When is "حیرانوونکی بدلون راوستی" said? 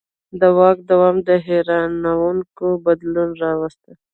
1.47-3.91